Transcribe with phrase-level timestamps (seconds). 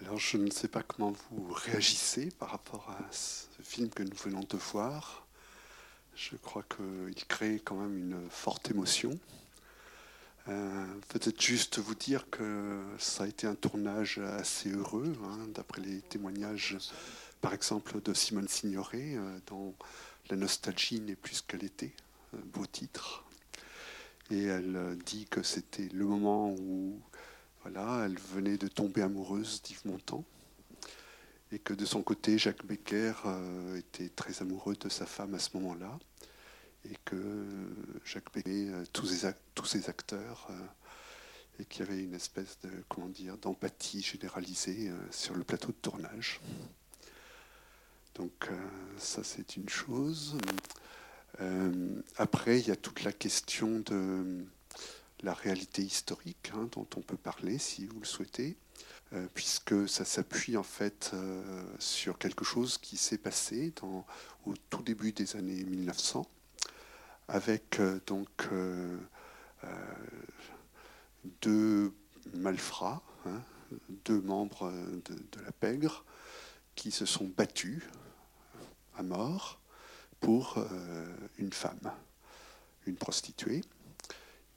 [0.00, 4.16] Alors je ne sais pas comment vous réagissez par rapport à ce film que nous
[4.16, 5.26] venons de voir.
[6.14, 9.18] Je crois qu'il crée quand même une forte émotion.
[10.48, 15.82] Euh, peut-être juste vous dire que ça a été un tournage assez heureux, hein, d'après
[15.82, 16.78] les témoignages,
[17.40, 19.74] par exemple, de Simone Signoret, euh, dont
[20.30, 21.92] La nostalgie n'est plus ce qu'elle était,
[22.34, 23.24] un beau titre.
[24.30, 27.00] Et elle dit que c'était le moment où
[27.76, 30.24] elle venait de tomber amoureuse d'Yves Montand.
[31.50, 35.38] Et que de son côté, Jacques Becker euh, était très amoureux de sa femme à
[35.38, 35.98] ce moment-là
[36.84, 37.44] et que
[38.04, 40.54] Jacques Benet, euh, tous, ses, acteurs, euh,
[41.58, 45.78] et qu'il y avait une espèce de comment dire d'empathie généralisée sur le plateau de
[45.82, 46.40] tournage.
[48.14, 48.48] Donc
[48.96, 50.38] ça c'est une chose.
[52.16, 54.44] après il y a toute la question de
[55.22, 58.56] la réalité historique hein, dont on peut parler si vous le souhaitez,
[59.34, 61.12] puisque ça s'appuie en fait
[61.78, 66.26] sur quelque chose qui s'est passé au tout début des années 1900
[67.28, 68.98] avec euh, donc euh,
[69.64, 69.68] euh,
[71.42, 71.92] deux
[72.34, 73.42] malfrats, hein,
[74.04, 74.72] deux membres
[75.04, 76.04] de, la pègre,
[76.74, 77.82] qui se sont battus
[78.96, 79.60] à mort
[80.20, 80.58] pour
[81.38, 81.92] une femme,
[82.86, 83.62] une prostituée.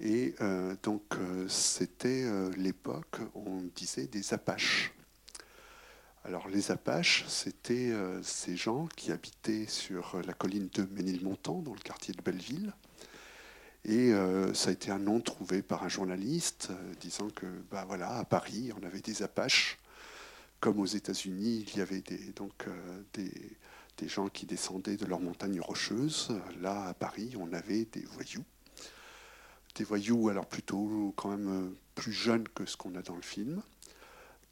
[0.02, 0.34] Et
[0.82, 1.04] donc
[1.48, 2.26] c'était
[2.58, 4.92] l'époque, on disait, des Apaches.
[6.24, 11.74] Alors les Apaches, c'était euh, ces gens qui habitaient sur la colline de Ménilmontant, dans
[11.74, 12.74] le quartier de Belleville.
[13.86, 17.86] Et euh, ça a été un nom trouvé par un journaliste euh, disant que, bah
[17.88, 19.80] voilà, à Paris, on avait des Apaches,
[20.60, 22.66] comme aux États-Unis, il y avait des, donc
[23.14, 23.58] des,
[24.08, 26.30] gens qui descendaient de leurs montagnes rocheuses.
[26.60, 28.44] Là, à Paris, on avait des voyous,
[29.76, 33.62] des voyous alors plutôt quand même plus jeunes que ce qu'on a dans le film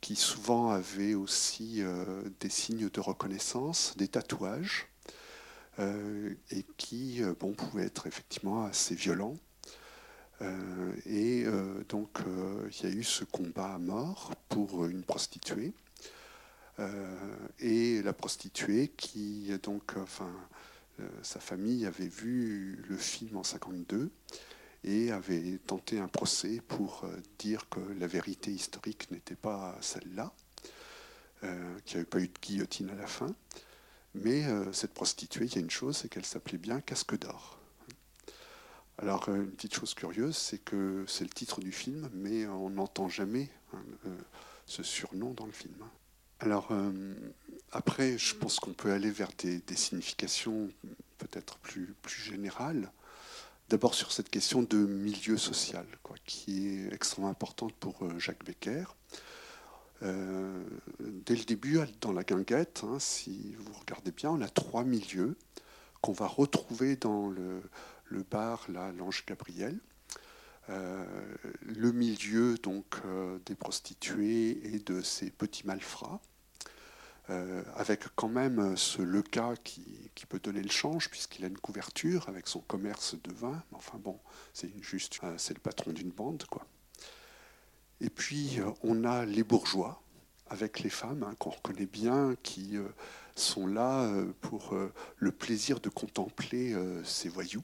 [0.01, 4.87] qui souvent avaient aussi euh, des signes de reconnaissance, des tatouages,
[5.79, 9.37] euh, et qui euh, bon, pouvaient être effectivement assez violents.
[11.05, 11.43] et
[11.89, 12.19] donc
[12.71, 15.73] il y a eu ce combat à mort pour une prostituée.
[17.59, 20.31] et la prostituée qui, donc, enfin,
[21.23, 24.11] sa famille avait vu le film en 52
[24.83, 30.31] et avait tenté un procès pour euh, dire que la vérité historique n'était pas celle-là,
[31.43, 33.33] euh, qu'il n'y avait pas eu de guillotine à la fin.
[34.15, 37.59] Mais euh, cette prostituée, il y a une chose, c'est qu'elle s'appelait bien Casque d'or.
[38.97, 43.07] Alors, une petite chose curieuse, c'est que c'est le titre du film, mais on n'entend
[43.07, 43.81] jamais hein,
[44.65, 45.77] ce surnom dans le film.
[46.41, 46.69] Alors,
[47.71, 50.69] après, je pense qu'on peut aller vers des, des significations
[51.17, 52.91] peut-être plus, plus générales.
[53.69, 58.43] D'abord sur cette question de milieu social, quoi, qui est extrêmement importante pour euh, Jacques
[58.43, 58.85] Becker.
[60.01, 60.63] Euh,
[60.99, 65.37] dès le début, dans la guinguette, hein, si vous regardez bien, on a trois milieux
[66.01, 67.61] qu'on va retrouver dans le,
[68.31, 69.77] bar, l'Ange Gabriel.
[70.69, 71.05] Euh,
[71.61, 72.97] le milieu donc
[73.45, 76.21] des prostituées et de ces petits malfrats,
[77.29, 81.59] euh, avec quand même ce Leca qui, qui, peut donner le change, puisqu'il a une
[81.59, 83.61] couverture avec son commerce de vin.
[83.71, 84.19] Enfin bon,
[84.53, 86.65] c'est juste, euh, c'est le patron d'une bande, quoi.
[88.01, 90.01] Et puis, euh, on a les bourgeois,
[90.47, 92.77] avec les femmes hein, qu'on reconnaît bien, qui
[93.35, 94.75] sont là pour
[95.17, 97.63] le plaisir de contempler ces voyous.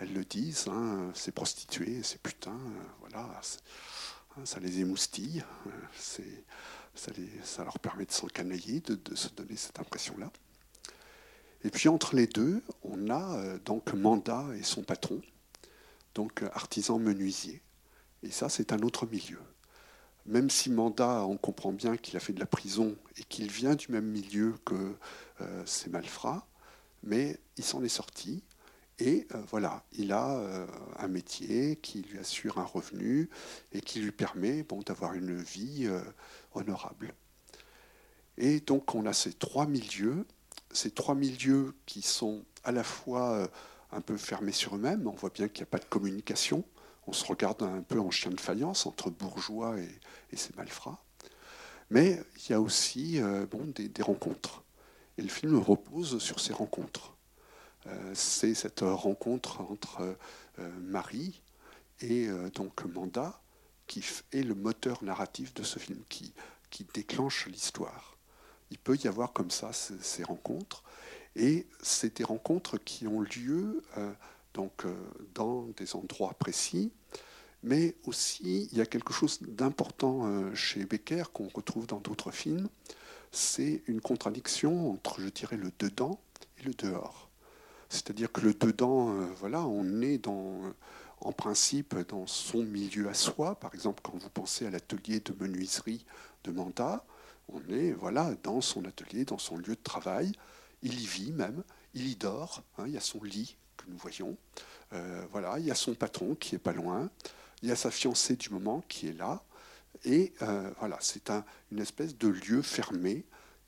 [0.00, 2.58] Elles le disent, hein, ces prostituées, ces putains,
[3.00, 3.28] voilà,
[4.44, 5.44] ça les émoustille.
[5.96, 6.44] c'est
[7.44, 10.30] ça, leur permet de s'encanailler, de, de, se donner cette impression-là.
[11.64, 15.20] Et puis entre les deux, on a euh, donc Manda et son patron,
[16.14, 17.62] donc euh, artisan menuisier.
[18.22, 19.40] Et ça, c'est un autre milieu.
[20.26, 23.74] Même si Manda, on comprend bien qu'il a fait de la prison et qu'il vient
[23.74, 24.94] du même milieu que
[25.40, 26.46] euh, ces malfrats,
[27.02, 28.42] mais il s'en est sorti.
[29.00, 30.42] Et voilà, il a
[30.96, 33.30] un métier qui lui assure un revenu
[33.70, 35.88] et qui lui permet bon, d'avoir une vie
[36.52, 37.14] honorable.
[38.38, 40.24] Et donc on a ces trois milieux,
[40.70, 43.48] ces trois milieux qui sont à la fois euh,
[43.90, 46.64] un peu fermés sur eux-mêmes, on voit bien qu'il n'y a pas de communication,
[47.08, 51.02] on se regarde un peu en chien de faïence entre bourgeois et, ces malfrats,
[51.90, 54.62] mais il y a aussi euh, bon, des, rencontres.
[55.16, 57.16] Et le film repose sur ces rencontres.
[57.88, 60.16] Euh, c'est cette rencontre entre
[60.80, 61.40] Marie
[62.00, 63.40] et donc Manda,
[63.88, 66.32] qui est le moteur narratif de ce film, qui,
[66.94, 68.16] déclenche l'histoire.
[68.70, 70.84] Il peut y avoir comme ça ces, rencontres,
[71.34, 74.12] et c'est des rencontres qui ont lieu euh,
[74.84, 74.94] euh,
[75.34, 76.92] dans des endroits précis,
[77.62, 82.30] Mais aussi, il y a quelque chose d'important euh, chez Becker qu'on retrouve dans d'autres
[82.30, 82.68] films,
[83.32, 86.20] c'est une contradiction entre, je dirais, le dedans
[86.58, 87.27] et le dehors.
[87.88, 90.60] C'est-à-dire que le dedans, euh, voilà, on est dans,
[91.20, 93.58] en principe dans son milieu à soi.
[93.58, 96.04] Par exemple, quand vous pensez à l'atelier de menuiserie
[96.44, 97.04] de Manda,
[97.48, 100.32] on est voilà dans son atelier, dans son lieu de travail.
[100.82, 101.62] Il y vit même,
[101.94, 102.62] il y dort.
[102.76, 104.36] Hein, il y a son lit que nous voyons.
[104.92, 107.10] Euh, voilà, il y a son patron qui est pas loin.
[107.62, 109.42] Il y a sa fiancée du moment qui est là.
[110.04, 113.24] Et euh, voilà, c'est un, une espèce de lieu fermé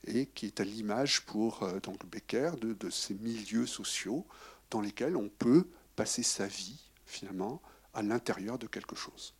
[0.06, 1.78] et qui est à l'image pour euh,
[2.10, 4.26] Becker de, de, ces milieux sociaux
[4.70, 5.66] dans lesquels on peut
[5.96, 7.60] passer sa vie finalement
[7.92, 9.34] à l'intérieur de quelque chose.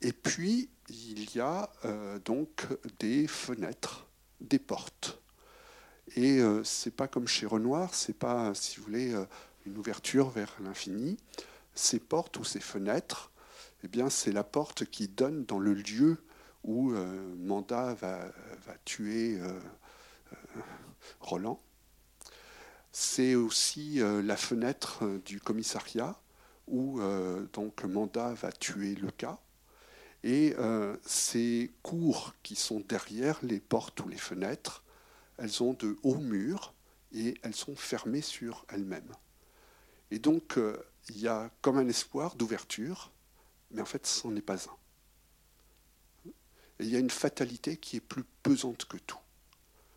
[0.00, 2.66] Et puis il y a euh, donc
[2.98, 4.06] des fenêtres,
[4.40, 5.20] des portes.
[6.16, 9.24] Et euh, c'est pas comme chez Renoir, c'est pas, si vous voulez, euh,
[9.64, 11.16] une ouverture vers l'infini.
[11.74, 13.30] Ces portes ou ces fenêtres,
[13.84, 16.18] eh bien, c'est la porte qui donne dans le lieu
[16.64, 18.32] où euh, Manda va,
[18.84, 19.38] tuer
[21.20, 21.60] Roland.
[22.92, 26.20] C'est aussi la fenêtre du commissariat
[26.68, 27.00] où
[27.52, 29.38] donc Manda va tuer le cas.
[30.24, 30.54] Et
[31.04, 34.82] ces cours qui sont derrière les portes ou les fenêtres
[35.38, 36.74] elles ont de hauts murs
[37.12, 39.12] et elles sont fermées sur elles-mêmes.
[40.10, 40.76] Et donc, euh,
[41.08, 43.10] il y a comme un espoir d'ouverture,
[43.70, 44.76] mais en fait, ce n'en est pas un.
[46.82, 49.18] Il y a une fatalité qui est plus pesante que tout.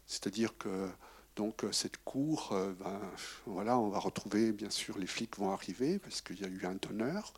[0.05, 0.89] C'est-à-dire que
[1.35, 3.01] donc cette cour, euh, ben,
[3.45, 6.65] voilà, on va retrouver, bien sûr, les flics vont arriver parce qu'il y a eu
[6.65, 7.33] un donneur.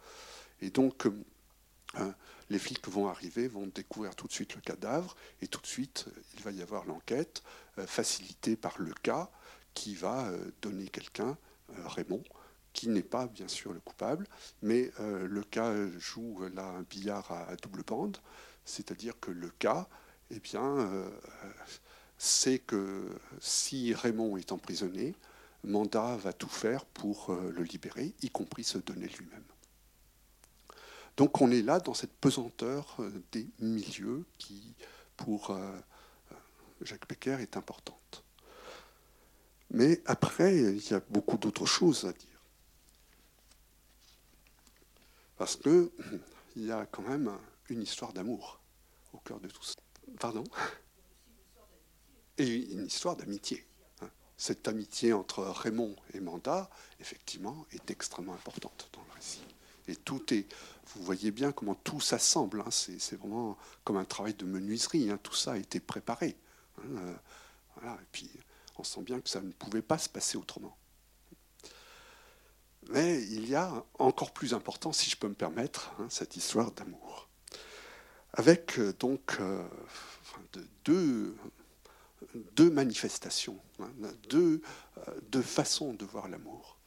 [0.61, 2.11] Et donc, euh,
[2.49, 6.05] les flics vont arriver, vont découvrir tout de suite le cadavre, et tout de suite,
[6.35, 7.41] il va y avoir l'enquête
[7.79, 9.29] euh, facilitée par le cas
[9.73, 10.31] qui va
[10.63, 11.37] donner quelqu'un,
[11.85, 12.23] Raymond,
[12.73, 14.25] qui n'est pas bien sûr le coupable,
[14.63, 18.17] mais le cas joue là un billard à double bande,
[18.67, 19.87] c'est-à-dire que le cas,
[20.29, 21.09] eh bien,
[22.17, 23.07] c'est que
[23.39, 25.15] si Raymond est emprisonné,
[25.63, 29.43] Mandat va tout faire pour le libérer, y compris se donner lui-même.
[31.17, 34.75] Donc on est là dans cette pesanteur euh, des milieux qui,
[35.17, 35.57] pour euh,
[36.31, 36.35] euh,
[36.81, 38.23] Jacques Becker, est importante.
[39.71, 42.39] Mais après, il y a beaucoup d'autres choses à dire.
[45.37, 45.89] Parce qu'il
[46.55, 47.31] y a quand même
[47.69, 48.61] une histoire d'amour
[49.13, 49.75] au cœur de tout ça.
[50.19, 50.43] Pardon?
[52.37, 53.65] Et une histoire d'amitié.
[54.01, 54.09] Hein.
[54.37, 56.69] Cette amitié entre Raymond et Manda,
[56.99, 59.41] effectivement, est extrêmement importante dans le récit.
[59.87, 60.47] Et tout est,
[60.87, 62.61] vous voyez bien comment tout s'assemble.
[62.61, 62.71] Hein.
[62.71, 65.09] C'est vraiment comme un travail de menuiserie.
[65.09, 65.19] Hein.
[65.23, 66.37] Tout ça a été préparé.
[66.85, 67.15] Euh,
[67.83, 68.29] et puis,
[68.77, 70.77] on sent bien que ça ne pouvait pas se passer autrement.
[72.89, 77.26] Mais il y a encore plus important, si je peux me permettre, cette histoire d'amour.
[78.33, 79.63] Avec euh, donc euh,
[80.85, 81.35] deux,
[82.69, 83.59] manifestations,
[84.29, 84.61] deux,
[85.31, 86.77] deux façons de voir l'amour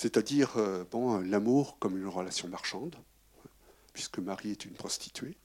[0.00, 2.96] c'est-à-dire euh, bon, l'amour comme une relation marchande,
[3.92, 5.36] puisque Marie est une prostituée.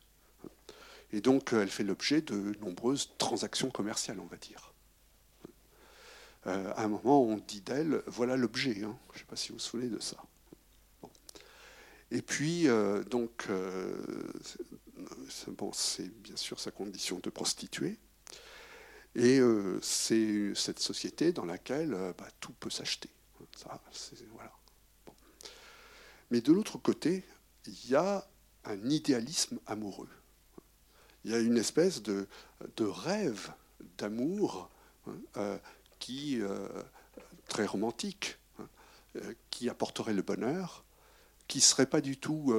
[1.11, 4.73] Et donc, elle fait l'objet de nombreuses transactions commerciales, on va dire.
[6.47, 8.81] Euh, à un moment, on dit d'elle, voilà l'objet.
[8.83, 8.97] Hein.
[9.11, 10.23] Je ne sais pas si vous vous souvenez de ça.
[12.11, 13.47] Et puis, euh, donc,
[15.49, 17.97] bon, c'est bien sûr sa condition de prostituée.
[19.15, 19.39] Et
[19.81, 23.09] c'est cette société dans laquelle bah, tout peut s'acheter.
[23.55, 23.81] Ça,
[24.33, 24.51] voilà.
[26.31, 27.23] Mais de l'autre côté,
[27.65, 28.27] il y a
[28.65, 30.09] un idéalisme amoureux.
[31.23, 32.27] Il y a une espèce de,
[32.77, 33.51] de rêve
[33.97, 34.69] d'amour
[35.07, 35.57] hein, euh,
[35.99, 36.67] qui euh,
[37.47, 38.67] très romantique, hein,
[39.17, 40.84] euh, qui apporterait le bonheur,
[41.47, 42.53] qui serait pas du tout.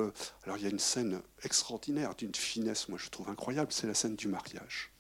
[0.44, 3.94] alors il y a une scène extraordinaire, d'une finesse, moi je trouve incroyable, c'est la
[3.94, 4.92] scène du mariage,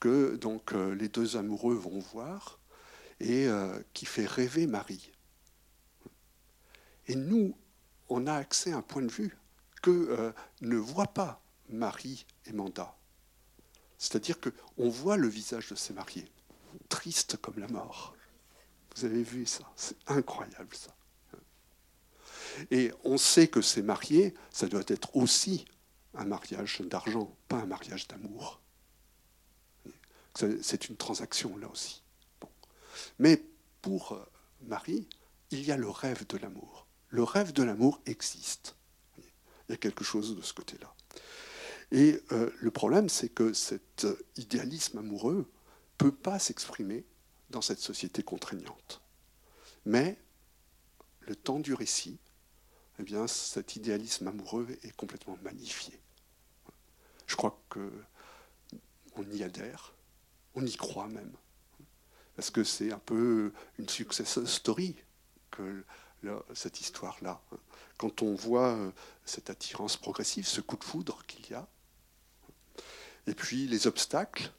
[0.00, 2.58] que donc les deux amoureux vont voir
[3.20, 3.48] et
[3.92, 5.12] qui fait rêver Marie.
[7.06, 7.56] Et nous,
[8.08, 9.36] on a accès à un point de vue
[9.82, 12.96] que euh, ne voit pas Marie et Manda.
[13.98, 16.30] C'est-à-dire qu'on voit le visage de ces mariés,
[16.88, 18.14] triste comme la mort.
[18.96, 19.70] Vous avez vu ça?
[19.76, 20.94] C'est incroyable ça.
[22.70, 25.64] Et on sait que ces mariés, ça doit être aussi
[26.14, 28.60] un mariage d'argent, pas un mariage d'amour.
[30.34, 32.02] C'est une transaction là aussi.
[33.18, 33.42] Mais
[33.82, 34.24] pour euh,
[34.62, 35.08] Marie,
[35.50, 36.84] il y a le rêve de l'amour
[37.14, 38.74] le rêve de l'amour existe.
[39.18, 40.92] Il y a quelque chose de ce côté-là.
[41.92, 44.04] Et euh, le problème, c'est que cet
[44.36, 47.04] idéalisme amoureux ne peut pas s'exprimer
[47.50, 49.00] dans cette société contraignante.
[49.86, 50.18] Mais
[51.20, 52.18] le temps du récit
[52.98, 55.98] eh bien, cet idéalisme amoureux est complètement magnifié.
[57.26, 57.90] Je crois que
[59.16, 59.94] on y adhère,
[60.54, 61.32] on y croit même,
[62.36, 64.96] parce que c'est un peu une success story
[65.50, 65.84] que
[66.54, 67.40] cette histoire-là.
[67.98, 68.90] Quand on voit euh,
[69.24, 71.68] cette attirance progressive, ce coup de foudre qu'il y a,
[73.26, 74.50] et puis les obstacles.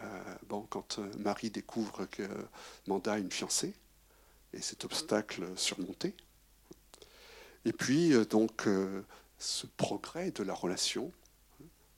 [0.00, 2.28] Euh, bon, quand euh, Marie découvre que
[2.86, 3.74] Manda a une fiancée,
[4.52, 6.14] et cet obstacle surmonté.
[7.64, 8.66] Et puis, donc,
[9.38, 11.12] ce progrès de la relation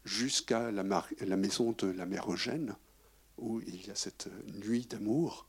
[0.05, 0.83] jusqu'à la,
[1.37, 2.75] maison de la mère Eugène,
[3.39, 4.29] où il y a cette
[4.65, 5.47] nuit d'amour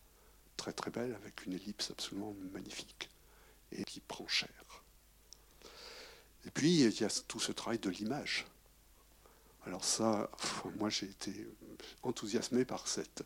[0.58, 3.10] très très belle, avec une ellipse absolument magnifique,
[3.72, 4.50] et qui prend cher.
[6.46, 8.46] Et puis, il y a tout ce travail de l'image.
[9.66, 10.30] Alors ça,
[10.80, 11.48] moi j'ai été
[12.04, 13.24] enthousiasmé par cette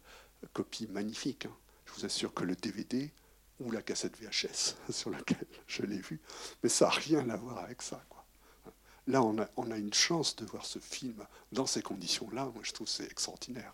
[0.54, 1.46] copie magnifique.
[1.46, 1.56] Hein.
[1.86, 3.12] Je vous assure que le DVD
[3.60, 6.20] ou la cassette VHS sur laquelle je l'ai vu,
[6.64, 8.02] mais ça n'a rien à voir avec ça.
[8.10, 8.24] Quoi.
[9.08, 12.46] Là, on a, on a une chance de voir ce film dans ces conditions-là.
[12.54, 13.74] Moi, je trouve c'est extraordinaire.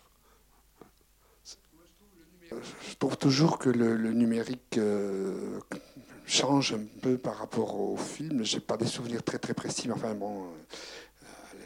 [2.50, 5.58] Je trouve toujours que le, numérique euh,
[6.26, 8.44] change un peu par rapport au film.
[8.44, 10.46] Je n'ai pas des souvenirs très très précis, enfin bon, euh,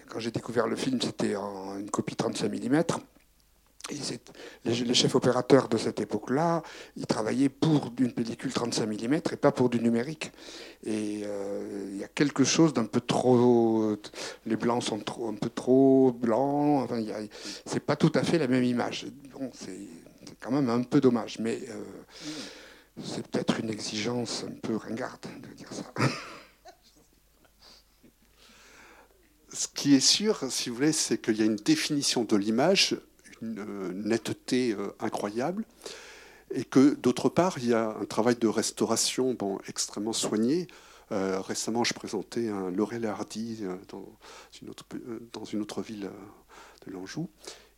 [0.09, 2.85] quand j'ai découvert le film, c'était en une copie 35 mm.
[3.89, 3.95] Et
[4.65, 6.63] les, chefs opérateurs de cette époque-là,
[6.97, 10.33] ils travaillaient pour une pellicule 35 mm et pas pour du numérique.
[10.85, 13.97] Et euh, il y a quelque chose d'un peu trop.
[14.45, 16.83] Les blancs sont un peu trop blancs.
[16.85, 17.01] Enfin,
[17.65, 19.07] c'est pas tout à fait la même image.
[19.33, 19.79] Bon, c'est
[20.41, 21.39] quand même un peu dommage.
[21.39, 21.85] Mais euh,
[23.05, 25.85] c'est peut-être une exigence un peu ringarde de dire ça.
[29.53, 32.97] Ce qui est sûr, si vous voulez, c'est qu'il y a une définition de l'image,
[33.43, 35.65] une euh, netteté euh, incroyable,
[36.53, 40.69] et que d'autre part, il y a un travail de restauration bon, extrêmement soigné.
[41.11, 44.07] récemment, je présentais un Laurel Hardy dans
[44.63, 44.85] une autre,
[45.33, 46.09] dans une autre ville
[46.87, 47.29] de l'Anjou,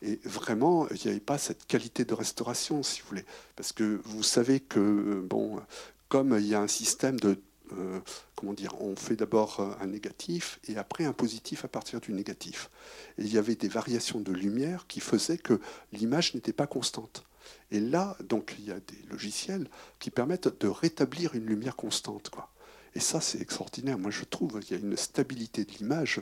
[0.02, 3.24] et vraiment, il n'y avait pas cette qualité de restauration, si vous voulez.
[3.56, 5.60] Parce que vous savez que, euh, bon,
[6.08, 7.40] comme il y a un système de.
[7.72, 8.00] Euh,
[8.36, 12.70] comment dire On fait d'abord un négatif et après un positif à partir du négatif.
[13.18, 15.60] Et il y avait des variations de lumière qui faisaient que
[15.92, 17.24] l'image n'était pas constante.
[17.70, 22.30] Et là, donc, il y a des logiciels qui permettent de rétablir une lumière constante.
[22.30, 22.50] Quoi.
[22.94, 23.98] Et ça, c'est extraordinaire.
[23.98, 26.20] Moi, je trouve qu'il y a une stabilité de l'image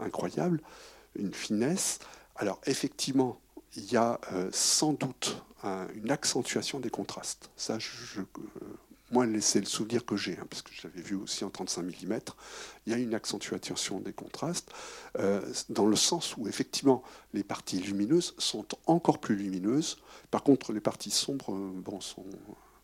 [0.00, 0.60] incroyable,
[1.16, 1.98] une finesse.
[2.36, 3.40] Alors effectivement,
[3.76, 5.42] il y a euh, sans doute
[5.94, 7.50] une accentuation des contrastes.
[7.56, 8.24] Ça, je, euh,
[9.14, 12.18] moi, c'est le souvenir que j'ai, hein, parce que j'avais vu aussi en 35 mm.
[12.86, 14.72] Il y a une accentuation des contrastes,
[15.20, 19.98] euh, dans le sens où effectivement les parties lumineuses sont encore plus lumineuses.
[20.32, 22.26] Par contre, les parties sombres bon, sont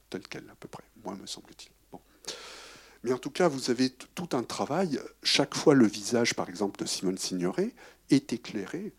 [0.09, 1.73] telles quelles à peu près, moi me semble-t-il.
[1.91, 2.01] Bon.
[3.03, 5.01] Mais en tout cas, vous avez tout un travail.
[5.25, 7.75] Chaque fois, le visage, par exemple, de Simone Signoret
[8.11, 8.93] est éclairé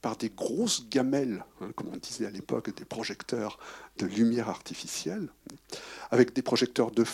[0.00, 3.58] par des grosses gamelles, hein, comme on disait à l'époque, des projecteurs
[3.98, 5.28] de lumière artificielle,
[6.10, 7.04] avec des projecteurs de,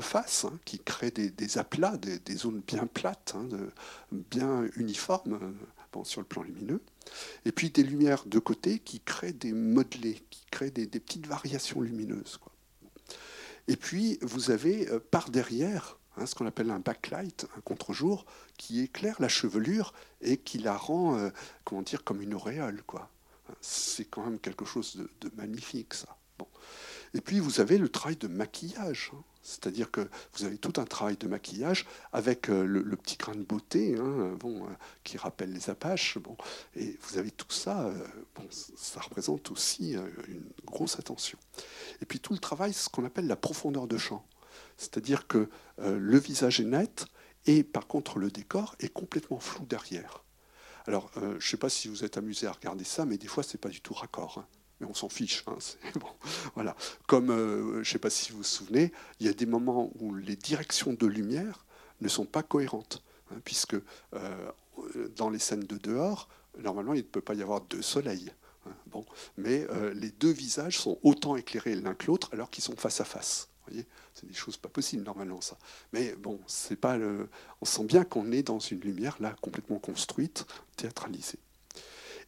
[0.00, 3.48] face hein, qui créent des, aplats, des, zones bien plates, hein,
[4.12, 5.54] bien uniformes
[6.04, 6.80] sur le plan lumineux,
[7.44, 11.80] et puis des lumières de côté qui créent des modelés, qui créent des, petites variations
[11.80, 12.38] lumineuses.
[13.66, 18.26] Et puis vous avez euh, par derrière Hein, ce qu'on appelle un backlight, un contre-jour,
[18.56, 21.30] qui éclaire la chevelure et qui la rend, euh,
[21.64, 22.82] comment dire, comme une auréole.
[22.86, 23.08] Quoi.
[23.60, 26.16] C'est quand même quelque chose de, magnifique, ça.
[26.38, 26.48] Bon.
[27.14, 29.22] Et puis vous avez le travail de maquillage, hein.
[29.42, 33.42] c'est-à-dire que vous avez tout un travail de maquillage avec euh, le, petit grain de
[33.42, 34.70] beauté, hein, bon, euh,
[35.04, 36.18] qui rappelle les Apaches.
[36.18, 36.36] Bon,
[36.74, 37.92] et vous avez tout ça,
[38.34, 41.38] bon, ça représente aussi une grosse attention.
[42.02, 44.24] Et puis tout le travail, ce qu'on appelle la profondeur de champ.
[44.78, 47.06] C'est-à-dire que euh, le visage est net
[47.46, 50.24] et par contre le décor est complètement flou derrière.
[50.86, 53.26] Alors, euh, je ne sais pas si vous êtes amusé à regarder ça, mais des
[53.26, 54.38] fois, ce n'est pas du tout raccord.
[54.38, 54.46] Hein.
[54.80, 55.44] Mais on s'en fiche.
[55.48, 55.58] Hein,
[56.54, 56.74] voilà.
[57.06, 59.90] Comme, euh, je ne sais pas si vous vous souvenez, il y a des moments
[59.98, 61.66] où les directions de lumière
[62.00, 63.02] ne sont pas cohérentes.
[63.30, 63.76] Hein, puisque
[65.16, 68.32] dans les scènes de dehors, normalement, il ne peut pas y avoir deux soleils.
[68.86, 69.04] Bon,
[69.36, 73.04] mais les deux visages sont autant éclairés l'un que l'autre alors qu'ils sont face à
[73.04, 73.48] face
[74.14, 75.58] c'est des choses pas possibles normalement ça.
[75.92, 77.28] Mais bon, c'est pas le...
[77.60, 80.46] on sent bien qu'on est dans une lumière là complètement construite,
[80.76, 81.38] théâtralisée.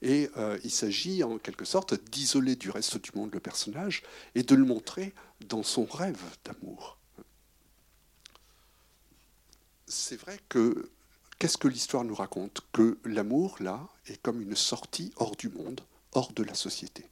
[0.02, 4.02] Et euh, il s'agit en quelque sorte d'isoler du reste du monde le personnage
[4.35, 5.12] et de le montrer
[5.49, 6.97] dans son rêve d'amour.
[9.87, 10.88] C'est vrai que
[11.38, 12.62] qu'est-ce que l'histoire nous raconte?
[12.73, 15.80] Que l'amour, là, est comme une sortie hors du monde,
[16.12, 17.04] hors de la société.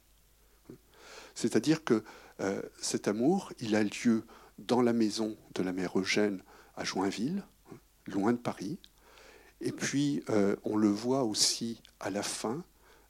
[1.35, 2.03] C'est-à-dire que
[2.41, 4.23] euh, cet amour, il a lieu
[4.57, 6.41] dans la maison de la mère Eugène
[6.75, 7.43] à Joinville,
[8.07, 8.77] loin de Paris.
[9.61, 12.63] Et puis, euh, on le voit aussi à la fin,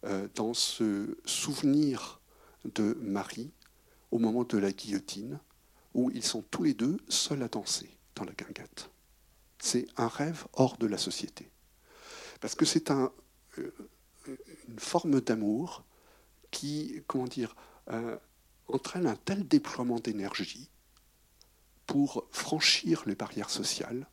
[0.05, 2.21] euh, dans ce souvenir
[2.65, 3.51] de Marie
[4.11, 5.39] au moment de la guillotine,
[5.93, 8.89] où ils sont tous les deux seuls à danser dans la guinguette.
[9.59, 11.51] C'est un rêve hors de la société.
[12.39, 13.11] Parce que c'est un,
[13.57, 15.83] une forme d'amour
[16.49, 17.55] qui, comment dire,
[18.73, 20.69] entraîne un tel déploiement d'énergie
[21.85, 24.07] pour franchir les barrières sociales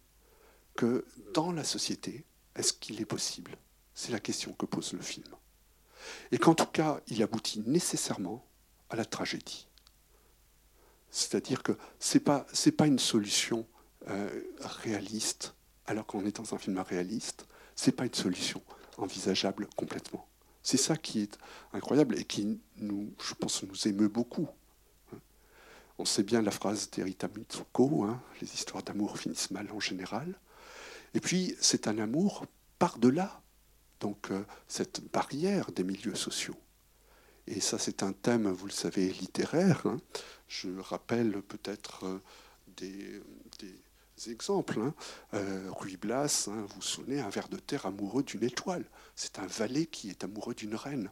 [0.76, 3.56] que dans la société, est-ce qu'il est possible?
[3.94, 5.28] C'est la question que pose le film.
[6.30, 8.46] Et qu'en tout cas, il aboutit nécessairement
[8.90, 9.66] à la tragédie.
[11.10, 12.46] C'est-à-dire que ce n'est pas,
[12.76, 13.66] pas une solution
[14.08, 15.54] euh, réaliste,
[15.86, 18.62] alors qu'on est dans un film réaliste, ce n'est pas une solution
[18.98, 20.26] envisageable complètement.
[20.66, 21.38] C'est ça qui est
[21.72, 24.48] incroyable et qui, nous, je pense, nous émeut beaucoup.
[25.96, 30.34] On sait bien la phrase d'Erita Mitsuko, hein, les histoires d'amour finissent mal en général.
[31.14, 32.46] Et puis, c'est un amour
[32.80, 33.40] par-delà
[34.00, 36.58] donc euh, cette barrière des milieux sociaux.
[37.46, 39.86] Et ça, c'est un thème, vous le savez, littéraire.
[39.86, 39.98] Hein.
[40.48, 42.20] Je rappelle peut-être euh,
[42.76, 43.22] des,
[44.26, 44.80] exemples.
[44.80, 44.94] Hein.
[45.34, 48.84] Euh, Ruy Blas, hein, vous souvenez, un ver de terre amoureux d'une étoile.
[49.14, 51.10] C'est un valet qui est amoureux d'une reine.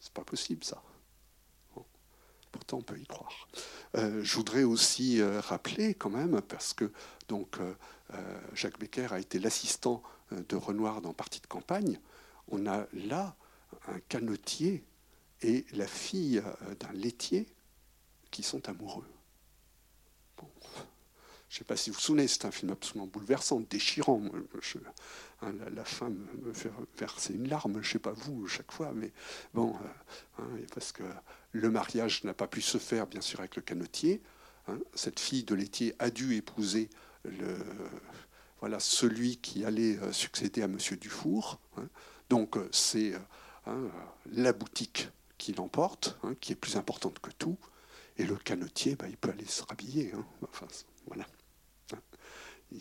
[0.00, 0.82] C'est pas possible, ça.
[2.50, 3.48] Pourtant, on peut y croire.
[3.96, 6.92] Euh, je voudrais aussi euh, rappeler, quand même, parce que
[7.28, 7.56] donc,
[8.52, 11.98] Jacques Becker a été l'assistant de Renoir dans Partie de campagne,
[12.48, 13.34] on a là
[13.88, 14.84] un canotier
[15.40, 16.42] et la fille
[16.78, 17.48] d'un laitier
[18.30, 19.06] qui sont amoureux.
[21.52, 24.22] Je ne sais pas si vous vous souvenez, c'est un film absolument bouleversant, déchirant.
[25.42, 28.92] Hein, la, fin me, fait verser une larme, je ne sais pas vous, chaque fois,
[28.94, 29.12] mais
[29.52, 31.02] bon, euh, hein, parce que
[31.52, 34.22] le mariage n'a pas pu se faire, bien sûr, avec le canotier.
[34.66, 34.78] Hein.
[34.94, 36.88] cette fille de laitier a dû épouser
[38.60, 41.60] voilà, celui qui allait euh, succéder à Monsieur Dufour.
[42.30, 43.12] Donc, euh, c'est
[44.32, 47.58] la boutique qui l'emporte, qui est plus importante que tout.
[48.16, 50.14] Et le canotier, bah, il peut aller se rhabiller.
[50.42, 50.66] Enfin,
[51.06, 51.26] voilà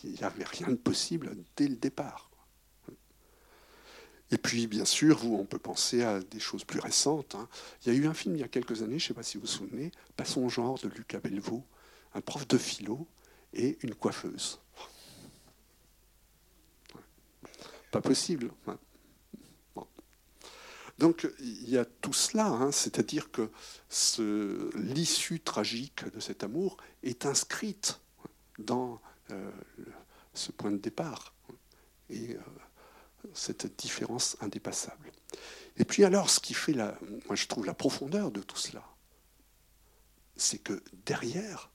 [0.04, 2.30] il n'y avait rien de possible dès le départ.
[4.32, 7.36] Et puis, bien sûr, vous, on peut penser à des choses plus récentes.
[7.36, 7.50] Hein.
[7.86, 9.24] Il y a eu un film il y a quelques années, je ne sais pas
[9.24, 11.66] si vous vous souvenez, Passons genre de Lucas Belvaux,
[12.14, 13.06] un prof de philo
[13.54, 14.60] et une coiffeuse.
[17.92, 18.52] Pas possible.
[18.68, 18.78] Hein.
[20.98, 22.72] Donc il y a tout cela, hein.
[22.72, 23.50] c'est-à-dire que
[24.76, 28.00] l'issue tragique de cet amour est inscrite
[28.60, 29.02] dans
[30.34, 31.34] ce point de départ
[32.10, 32.40] et euh,
[33.34, 35.12] cette différence indépassable.
[35.78, 38.84] Et puis alors, ce qui fait, la, moi je trouve la profondeur de tout cela,
[40.36, 41.70] c'est que derrière,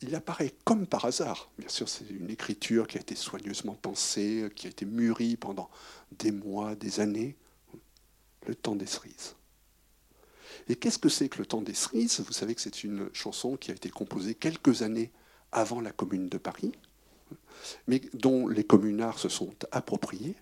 [0.00, 1.50] il apparaît comme par hasard.
[1.58, 5.70] Bien sûr, c'est une écriture qui a été soigneusement pensée, qui a été mûrie pendant
[6.12, 7.36] des mois, des années,
[8.46, 9.34] le temps des cerises.
[10.68, 12.20] Et qu'est-ce que c'est que le temps des cerises?
[12.20, 15.10] Vous savez que c'est une chanson qui a été composée quelques années
[15.52, 16.72] avant la Commune de Paris,
[17.86, 20.36] mais dont les communards se sont appropriés,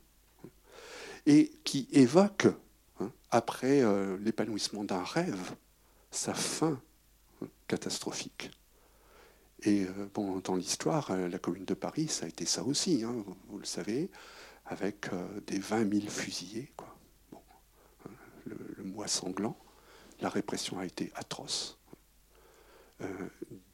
[1.26, 2.46] et qui évoque,
[3.00, 5.54] hein, après euh, l'épanouissement d'un rêve,
[6.10, 6.80] sa fin
[7.42, 8.50] hein, catastrophique.
[9.62, 13.02] Et euh, bon, dans l'histoire, euh, la Commune de Paris, ça a été ça aussi,
[13.04, 14.10] hein, vous, le savez,
[14.66, 15.06] avec
[15.46, 16.96] des 20 000 fusillés, quoi.
[18.44, 19.56] le, mois sanglant,
[20.20, 21.78] la répression a été atroce.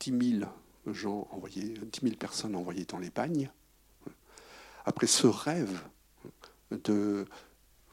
[0.00, 0.50] 10 000
[0.86, 3.50] gens envoyés, 10 000 personnes envoyées dans les bagnes.
[4.84, 5.80] Après ce rêve
[6.70, 7.26] de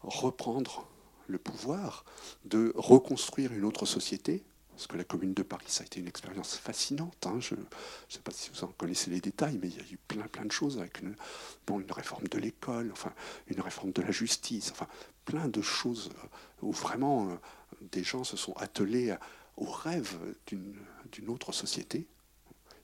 [0.02, 0.88] reprendre
[1.28, 2.04] le pouvoir,
[2.45, 6.08] de reconstruire une autre société, parce que la Commune de Paris, ça a été une
[6.08, 7.28] expérience fascinante.
[7.28, 7.39] Hein.
[7.41, 7.62] Je ne
[8.08, 10.45] sais pas si vous en connaissez les détails, mais il y a eu plein, plein
[10.45, 11.15] de choses avec une,
[11.91, 13.13] réforme de l'école, enfin,
[13.47, 14.88] une réforme de la justice, enfin,
[15.25, 16.10] plein de choses
[16.62, 17.36] où vraiment euh,
[17.91, 19.15] des gens se sont attelés
[19.58, 22.08] au rêve d'une autre société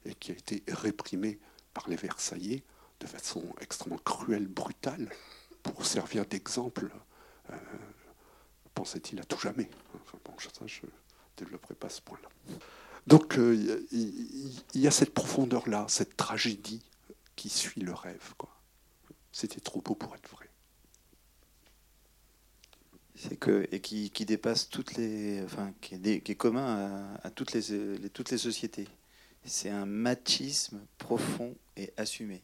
[0.05, 1.39] et qui a été réprimé
[1.73, 2.63] par les Versaillais
[2.99, 5.09] de façon extrêmement cruelle, brutale,
[5.63, 6.91] pour servir d'exemple,
[7.51, 7.55] euh,
[8.73, 9.69] pensait-il, à tout jamais.
[10.23, 10.89] Bon, je ne
[11.37, 12.29] développerai pas ce point-là.
[13.07, 16.83] Donc, euh, il y, a cette profondeur-là, cette tragédie
[17.35, 18.33] qui suit le rêve.
[19.31, 20.49] C'était trop beau pour être vrai.
[23.39, 28.37] Que et qui, dépasse toutes les, enfin, qui est commun à, toutes les, toutes les
[28.37, 28.87] sociétés
[29.45, 32.41] c'est un machisme profond et assumé.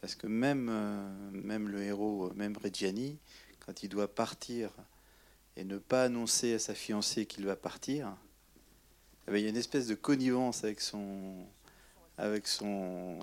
[0.00, 3.18] Parce que même, euh, le héros, même Reggiani,
[3.60, 4.70] quand il doit partir
[5.56, 8.16] et ne pas annoncer à sa fiancée qu'il va partir,
[9.26, 11.46] eh ben, il y a une espèce de connivence avec son,
[12.18, 13.18] avec son,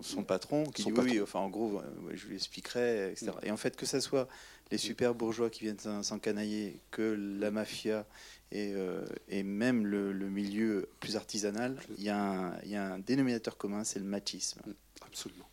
[0.00, 1.82] son patron qui dit oui, enfin en gros,
[2.12, 3.32] je lui expliquerai, etc.
[3.42, 3.46] Mm.
[3.46, 4.28] Et en fait, que ce soit
[4.70, 8.06] les super bourgeois qui viennent s'encanailler, que la mafia
[8.50, 12.94] et, euh, et même le, milieu plus artisanal, il y, a un, il y, a
[12.94, 14.60] un dénominateur commun, c'est le machisme.
[14.66, 14.72] Mm,
[15.06, 15.48] absolument.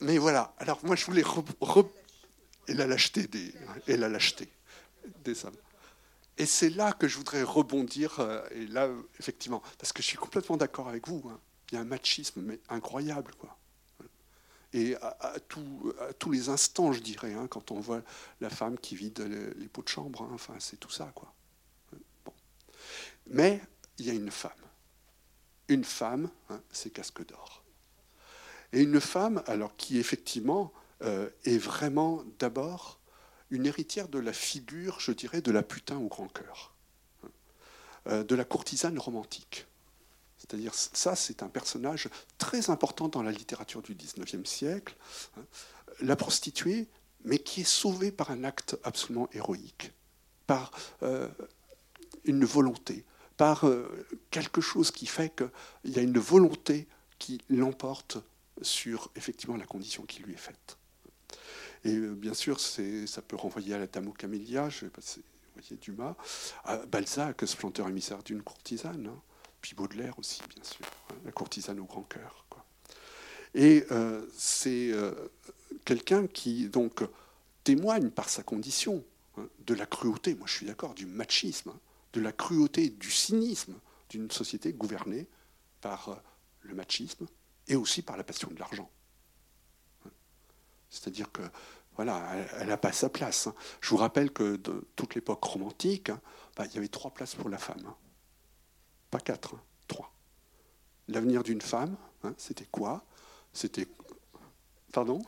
[0.00, 1.24] Mais voilà, alors moi je voulais...
[2.68, 3.52] Et la lâcheté des...
[3.86, 4.48] Et la lâcheté
[5.24, 5.56] des hommes.
[6.38, 10.16] Et c'est là que je voudrais rebondir, euh, et là, effectivement, parce que je suis
[10.16, 11.28] complètement d'accord avec vous.
[11.28, 11.40] Hein.
[11.70, 13.58] Il y a un machisme incroyable, quoi.
[14.72, 18.02] Et à, tous les instants, je dirais, hein, quand on voit
[18.40, 19.18] la femme qui vide
[19.56, 21.32] les, pots de chambre, hein, enfin, c'est tout ça, quoi.
[23.26, 23.60] Mais
[23.98, 24.52] il y a une femme.
[25.68, 26.30] Une femme,
[26.70, 27.64] c'est casque d'or.
[28.72, 30.72] Et une femme, alors qui effectivement
[31.02, 33.00] euh, est vraiment d'abord
[33.50, 36.74] une héritière de la figure, je dirais, de la putain au grand cœur,
[38.06, 39.66] euh, de la courtisane romantique.
[40.38, 42.08] C'est-à-dire, ça, c'est un personnage
[42.38, 44.96] très important dans la littérature du XIXe siècle,
[45.36, 45.42] hein.
[46.00, 46.88] la prostituée,
[47.24, 49.92] mais qui est sauvée par un acte absolument héroïque,
[50.46, 50.70] par
[51.02, 51.28] euh,
[52.24, 53.04] une volonté,
[53.36, 56.86] par euh, quelque chose qui fait qu'il y a une volonté
[57.18, 58.18] qui l'emporte
[58.62, 60.77] sur effectivement la condition qui lui est faite.
[61.84, 65.20] Et euh, bien sûr, ça peut renvoyer à la Dame aux camélias, je vais passer,
[65.20, 66.14] vous voyez, Dumas,
[66.64, 69.20] à Balzac, ce planteur émissaire d'une courtisane, hein.
[69.60, 72.44] puis Baudelaire aussi, bien sûr, hein, la courtisane au grand cœur.
[73.54, 75.14] Et euh, c'est euh,
[75.84, 77.02] quelqu'un qui donc
[77.64, 79.02] témoigne par sa condition
[79.38, 81.72] hein, de la cruauté, moi je suis d'accord, du machisme,
[82.12, 83.74] de la cruauté, du cynisme
[84.10, 85.26] d'une société gouvernée
[85.80, 86.22] par
[86.62, 87.26] le machisme
[87.68, 88.90] et aussi par la passion de l'argent.
[90.90, 91.42] C'est-à-dire que
[91.96, 92.22] voilà,
[92.58, 93.48] elle n'a pas sa place.
[93.48, 93.54] Hein.
[93.80, 96.20] Je vous rappelle que de toute l'époque romantique, hein,
[96.56, 97.84] bah, il y avait trois places pour la femme.
[97.86, 97.96] Hein.
[99.10, 99.56] Pas quatre,
[99.88, 100.12] trois.
[101.08, 101.96] L'avenir d'une femme,
[102.36, 103.04] c'était quoi?
[103.52, 103.86] C'était.
[104.92, 105.22] Pardon?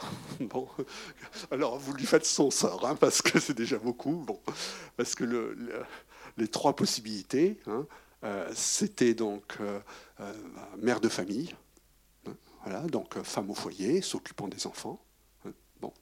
[0.40, 0.68] Bon,
[1.50, 4.24] alors vous lui faites son sort, parce que c'est déjà beaucoup.
[4.96, 5.56] Parce que le,
[6.36, 7.58] les trois possibilités,
[8.24, 9.80] euh, c'était donc euh,
[10.20, 10.32] euh,
[10.78, 11.54] mère de famille,
[12.90, 15.00] donc euh, femme au foyer, s'occupant des enfants.
[15.44, 15.92] Hein, bon.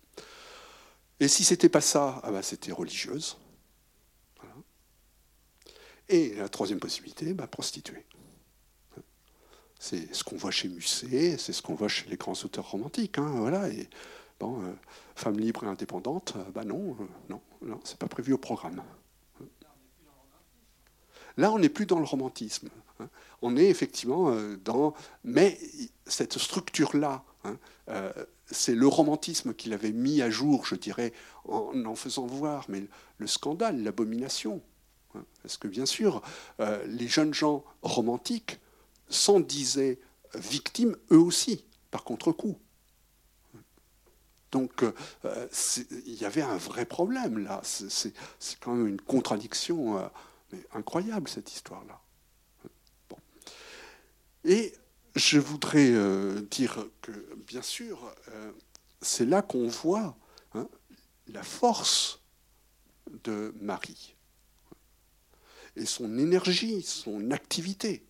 [1.21, 3.39] Et si c'était pas ça, ah bah, c'était religieuse.
[6.09, 8.07] Et la troisième possibilité, bah, prostituée.
[9.79, 13.19] C'est ce qu'on voit chez Musset, c'est ce qu'on voit chez les grands auteurs romantiques.
[13.19, 13.89] Hein, voilà, et
[14.39, 14.73] bon, euh,
[15.15, 16.97] femme libre et indépendante, euh, bah non,
[17.29, 18.83] non, non, c'est pas prévu au programme.
[21.37, 22.71] Là, on n'est plus dans le romantisme.
[23.01, 23.09] Hein.
[23.43, 24.95] On est effectivement euh, dans...
[25.25, 25.59] Mais
[26.07, 28.13] cette structure-là, hein, euh,
[28.51, 31.13] c'est le romantisme qu'il avait mis à jour, je dirais,
[31.47, 32.85] en en faisant voir, mais
[33.19, 34.63] le scandale, l'abomination.
[35.15, 35.25] Hein.
[35.43, 36.23] Parce que bien sûr,
[36.61, 38.61] euh, les jeunes gens romantiques
[39.09, 39.99] s'en disaient
[40.35, 42.59] victimes eux aussi, par contre-coup.
[44.53, 44.85] Donc
[45.25, 47.61] il y avait un vrai problème là.
[47.63, 48.13] C'est
[48.61, 50.11] quand même une contradiction
[50.73, 52.01] incroyable cette histoire-là.
[54.47, 54.73] Et
[55.17, 57.11] je voudrais euh, dire que,
[57.49, 58.53] bien sûr, euh,
[59.03, 60.17] c'est là qu'on voit
[60.55, 60.69] hein,
[61.27, 62.21] la force
[63.25, 64.15] de Marie
[65.75, 68.05] et son énergie, son activité.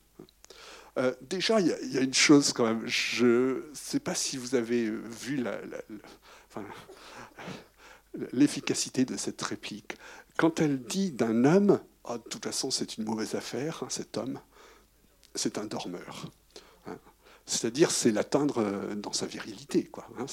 [0.98, 2.86] Euh, déjà, il y, a une chose quand même.
[2.86, 5.42] Je ne sais pas si vous avez vu
[8.32, 9.96] l'efficacité de cette réplique.
[10.36, 14.18] Quand elle dit d'un homme, ah, de toute façon, c'est une mauvaise affaire, hein, cet
[14.18, 14.38] homme,
[15.36, 16.26] c'est un dormeur.
[16.86, 16.98] Hein.
[17.46, 20.08] C'est-à-dire, c'est l'atteindre euh, dans sa virilité, quoi.
[20.18, 20.26] Hein,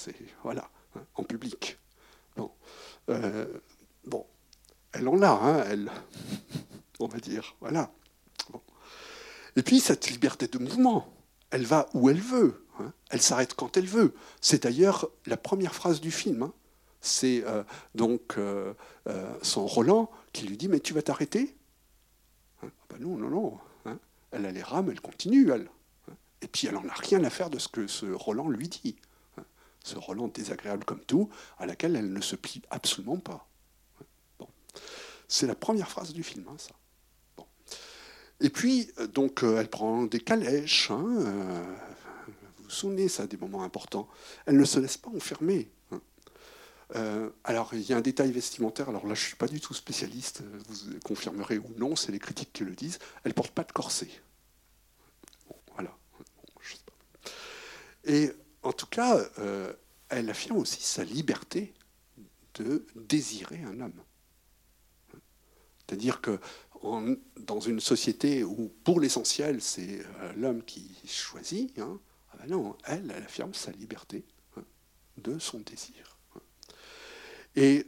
[0.44, 1.78] voilà, hein, en public.
[2.36, 2.52] Bon,
[3.10, 3.46] euh,
[4.06, 4.26] bon,
[4.94, 5.92] elle en a, elle,
[7.00, 7.92] on va dire, voilà.
[9.56, 11.14] Et puis cette liberté de mouvement,
[11.52, 12.66] elle va où elle veut,
[13.12, 14.16] elle s'arrête quand elle veut.
[14.42, 16.52] C'est d'ailleurs la première phrase du film.
[17.02, 17.64] C'est euh,
[17.94, 18.36] donc
[19.44, 21.56] son Roland qui lui dit mais tu vas t'arrêter?
[22.64, 23.60] Ah ben Non, non, non.
[24.34, 25.70] Elle a les rames, elle continue, elle.
[26.42, 28.98] Et puis elle n'en a rien à faire de ce que ce Roland lui dit.
[29.84, 33.48] Ce Roland désagréable comme tout, à laquelle elle ne se plie absolument pas.
[35.28, 36.74] C'est la première phrase du film, hein, ça.
[38.40, 40.92] Et puis, euh, donc, euh, elle prend des calèches.
[40.92, 41.64] Hein, euh,
[42.28, 44.08] vous vous souvenez, ça, des moments importants.
[44.46, 45.72] Elle ne se laisse pas enfermer.
[46.96, 47.32] Hein.
[47.44, 48.90] alors, il y a un détail vestimentaire.
[48.90, 50.44] Alors là, je ne suis pas du tout spécialiste.
[50.68, 53.00] Vous confirmerez ou non, c'est les critiques qui le disent.
[53.24, 54.10] Elle ne porte pas de corset.
[58.06, 58.32] Et
[58.64, 59.74] en tout cas, euh,
[60.10, 61.74] elle affirme aussi sa liberté
[62.56, 64.04] de désirer un homme.
[65.80, 66.40] C'est-à-dire que
[67.38, 72.00] dans une société où, pour l'essentiel, c'est l'homme qui choisit, hein,
[72.32, 74.26] ah ben non, elle, elle affirme sa liberté
[74.58, 74.64] hein,
[75.18, 76.13] de son désir.
[77.56, 77.88] Et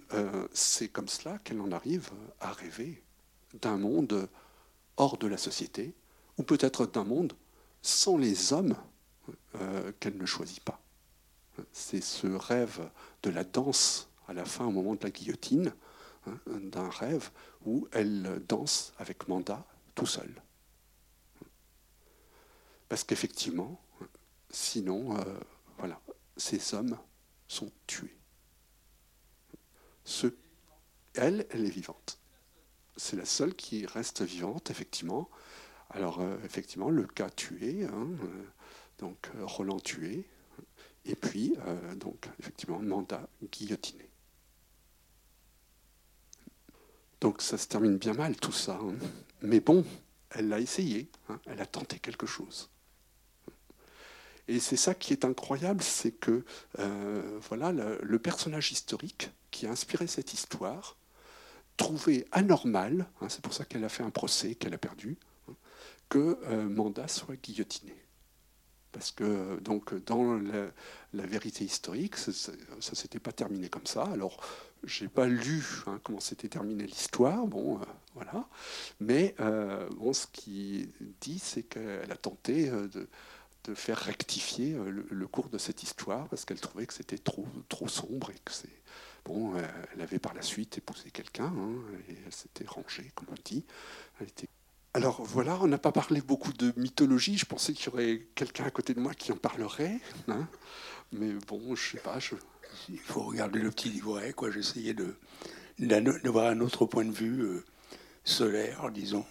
[0.53, 3.03] c'est comme cela qu'elle en arrive à rêver
[3.61, 4.29] d'un monde
[4.97, 5.93] hors de la société,
[6.37, 7.33] ou peut-être d'un monde
[7.81, 8.75] sans les hommes
[9.55, 10.81] euh, qu'elle ne choisit pas.
[11.71, 12.89] C'est ce rêve
[13.23, 15.73] de la danse à la fin, au moment de la guillotine,
[16.27, 17.29] hein, d'un rêve
[17.65, 20.41] où elle danse avec Manda tout seul.
[22.89, 23.81] Parce qu'effectivement,
[24.49, 25.23] sinon, euh,
[25.77, 25.99] voilà,
[26.37, 26.97] ces hommes
[27.47, 28.14] sont tués.
[31.15, 32.19] Elle, elle est vivante.
[32.97, 35.29] C'est la seule qui reste vivante, effectivement.
[35.89, 38.07] Alors, euh, effectivement, le cas tué, hein,
[38.99, 40.25] donc euh, Roland tué,
[41.05, 44.09] et puis, euh, donc, effectivement, mandat guillotiné.
[47.21, 48.79] Donc ça se termine bien mal tout ça.
[48.81, 48.95] Hein.
[49.41, 49.85] Mais bon,
[50.31, 51.39] elle l'a essayé, hein.
[51.45, 52.69] elle a tenté quelque chose.
[54.47, 56.43] Et c'est ça qui est incroyable, c'est que
[56.79, 60.97] euh, voilà, le, personnage historique qui a inspiré cette histoire
[61.77, 65.17] trouvait anormal, c'est pour ça qu'elle a fait un procès qu'elle a perdu,
[66.09, 67.95] que Manda soit guillotiné
[68.95, 70.39] parce que donc dans
[71.13, 74.03] la, vérité historique, ça ne s'était pas terminé comme ça.
[74.03, 74.39] Alors,
[74.85, 78.47] j'ai pas lu hein, comment s'était terminée l'histoire, bon, euh, voilà.
[79.01, 83.09] Mais euh, bon, ce qui dit, c'est qu'elle a tenté euh, de,
[83.67, 84.75] de, faire rectifier
[85.09, 88.51] le, cours de cette histoire parce qu'elle trouvait que c'était trop, trop sombre et que
[88.51, 88.81] c'est
[89.25, 89.53] bon.
[89.93, 91.75] elle avait par la suite épousé quelqu'un hein,
[92.09, 93.65] et elle s'était rangée, comme on dit.
[94.95, 97.37] Alors voilà, on n'a pas parlé beaucoup de mythologie.
[97.37, 99.99] Je pensais qu'il y aurait quelqu'un à côté de moi qui en parlerait.
[100.29, 100.47] Hein.
[101.11, 102.19] Mais bon, je sais pas.
[102.87, 104.31] Il faut regarder le petit livret.
[104.31, 104.51] Quoi.
[104.51, 105.17] J'essayais de,
[105.79, 107.65] de, voir un autre point de vue euh,
[108.23, 109.25] solaire, disons.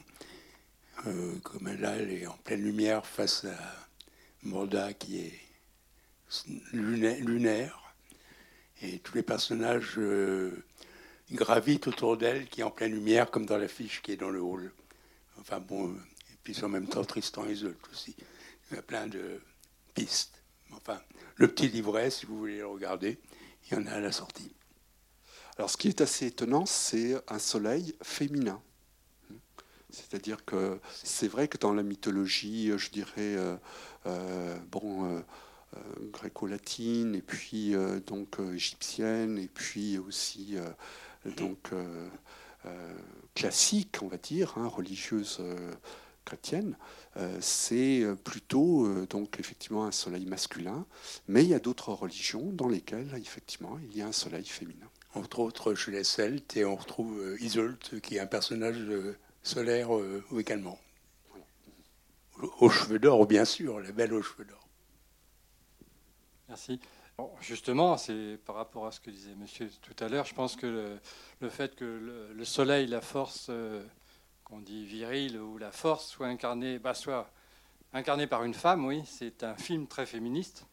[1.06, 3.83] Euh, comme là, elle est en pleine lumière face à
[4.44, 5.40] Morda qui est
[6.72, 7.94] lunaire.
[8.82, 10.64] Et tous les personnages euh,
[11.32, 14.40] gravitent autour d'elle qui est en pleine lumière, comme dans l'affiche qui est dans le
[14.40, 14.72] hall.
[15.40, 18.14] Enfin bon, et puis en même temps Tristan et Isolde aussi.
[18.70, 19.40] Il y a plein de
[19.94, 20.42] pistes.
[20.72, 21.00] Enfin,
[21.36, 23.18] le petit livret, si vous voulez le regarder,
[23.64, 24.54] il y en a à la sortie.
[25.56, 28.60] Alors ce qui est assez étonnant, c'est un soleil féminin.
[29.94, 33.56] C'est-à-dire que c'est vrai que dans la mythologie, je dirais, euh,
[34.06, 35.20] euh, bon, euh,
[36.12, 37.74] gréco-latine, et puis
[38.06, 40.56] donc égyptienne, et puis aussi
[41.36, 41.72] donc
[42.66, 42.94] euh,
[43.34, 45.72] classique, on va dire, hein, religieuse euh,
[46.24, 46.76] chrétienne,
[47.16, 50.86] euh, c'est plutôt donc effectivement un soleil masculin,
[51.28, 54.86] mais il y a d'autres religions dans lesquelles effectivement il y a un soleil féminin.
[55.14, 58.78] Entre autres chez les Celtes, et on retrouve Isolde, qui est un personnage
[59.44, 59.90] solaire
[60.36, 60.78] également.
[62.58, 64.66] Aux cheveux d'or, bien sûr, la belle aux cheveux d'or.
[66.48, 66.80] Merci
[67.40, 70.98] justement, c'est par rapport à ce que disait monsieur tout à l'heure, je pense que
[71.40, 71.84] le, fait que
[72.34, 73.84] le, soleil, la force euh,
[74.44, 77.30] qu'on dit virile ou la force soit incarnée, bah, soit
[77.92, 80.66] incarnée par une femme, oui, c'est un film très féministe.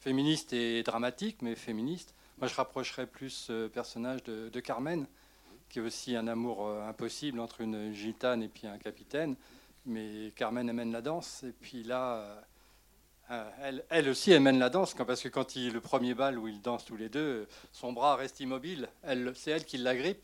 [0.00, 2.14] Féministe et dramatique, mais féministe.
[2.38, 5.06] Moi, je rapprocherais plus ce personnage de, Carmen,
[5.74, 9.34] qui est aussi un amour euh, impossible entre une gitane et puis un capitaine.
[9.86, 12.44] Mais Carmen amène la danse, et puis là
[13.32, 16.46] euh, elle, aussi, elle mène la danse, parce que quand il le premier bal où
[16.46, 18.88] ils dansent tous les deux, son bras reste immobile.
[19.34, 20.22] c'est elle qui l'agrippe,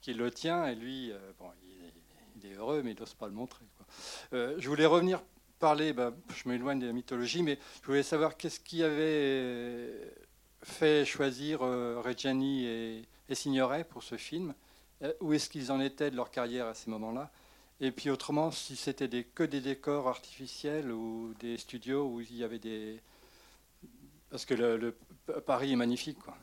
[0.00, 1.46] qui le tient, et lui, euh, bon,
[2.44, 3.64] il, est heureux, mais il n'ose pas le montrer.
[4.32, 5.20] Euh, je voulais revenir
[5.58, 10.14] parler, bah, je m'éloigne de la mythologie, mais je voulais savoir qu'est-ce qui avait
[10.62, 14.54] fait choisir Reggiani et Signoret pour ce film.
[15.20, 17.30] Où est-ce qu'ils en étaient de leur carrière à ces moments-là?
[17.80, 22.36] Et puis autrement, si c'était des, que des décors artificiels ou des studios où il
[22.36, 23.00] y avait des...
[24.30, 24.96] Parce que le,
[25.44, 26.18] Paris est magnifique.
[26.20, 26.36] Quoi.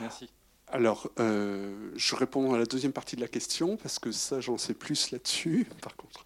[0.00, 0.30] Merci.
[0.68, 4.56] Alors, euh, je réponds à la deuxième partie de la question parce que ça, j'en
[4.56, 5.66] sais plus là-dessus.
[5.82, 6.24] Par contre,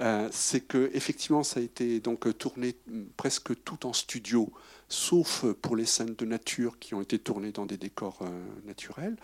[0.00, 2.74] euh, c'est que effectivement, ça a été donc tourné
[3.16, 4.52] presque tout en studio
[4.88, 9.16] sauf pour les scènes de nature qui ont été tournées dans des décors euh, naturels.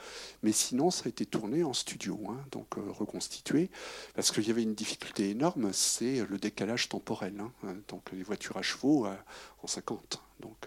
[0.42, 3.70] Mais sinon, ça a été tourné en studio, hein, donc euh, reconstitué,
[4.14, 7.34] parce qu'il y avait une difficulté énorme, c'est le décalage temporel.
[7.40, 9.06] Hein, euh, donc les voitures à chevaux
[9.62, 10.22] en 50.
[10.40, 10.66] Donc,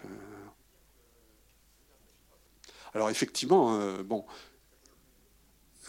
[2.94, 4.24] alors effectivement, bon,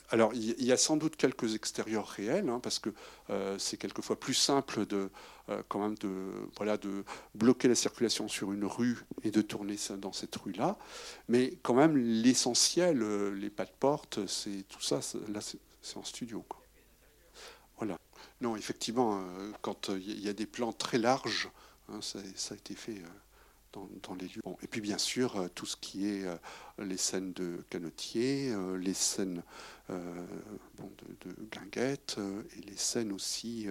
[0.10, 2.94] alors, il y a sans doute quelques extérieurs réels, hein, parce que
[3.30, 5.10] euh, c'est quelquefois plus simple de,
[5.50, 5.62] euh,
[6.00, 7.04] de,
[7.36, 10.78] bloquer la circulation sur une rue et de tourner dans cette rue-là.
[11.28, 16.04] Mais quand même, l'essentiel, euh, les pas de porte, c'est tout ça, là, c'est en
[16.06, 16.46] studio.
[17.78, 17.98] Voilà.
[18.40, 19.26] Non, effectivement,
[19.62, 21.50] quand il y a des plans très larges,
[21.90, 23.02] hein, ça, a été fait
[24.20, 24.42] les lieux.
[24.62, 26.36] et puis bien sûr, euh, tout ce qui est euh,
[26.80, 29.44] les scènes de canotier, euh, les scènes
[29.90, 32.18] de, guinguette
[32.58, 33.68] et les scènes aussi,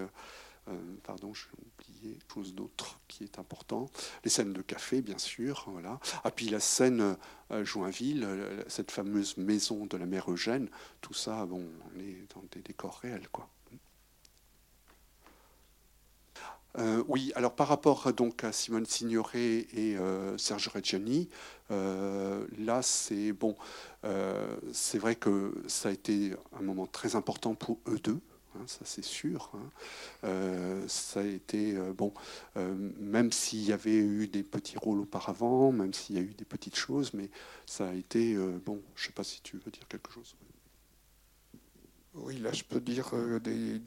[1.02, 3.90] pardon, j'ai oublié chose d'autre qui est important,
[4.24, 5.66] les scènes de café, bien sûr.
[5.68, 6.00] Voilà.
[6.24, 7.16] Ah, puis la scène
[7.62, 8.26] Joinville,
[8.66, 10.70] cette fameuse maison de la mère Eugène,
[11.02, 13.50] tout ça, bon, on est dans des décors réels, quoi.
[16.78, 21.28] Euh, oui, alors par rapport donc à Simone Signoret et euh, Serge Reggiani,
[21.70, 23.56] euh, là c'est bon,
[24.72, 28.20] c'est vrai que ça a été un moment très important pour eux deux.
[28.54, 29.50] Hein, ça c'est sûr.
[29.54, 30.86] Hein.
[30.86, 32.12] ça a été bon,
[33.00, 36.44] même s'il y avait eu des petits rôles auparavant, même s'il y a eu des
[36.44, 37.30] petites choses, mais
[37.64, 38.80] ça a été bon.
[38.94, 40.36] Je ne sais pas si tu veux dire quelque chose.
[42.14, 43.12] Oui, là je peux dire
[43.42, 43.80] des